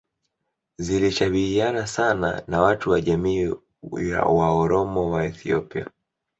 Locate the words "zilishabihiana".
0.77-1.87